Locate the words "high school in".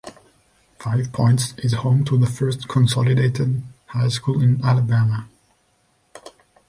3.85-4.59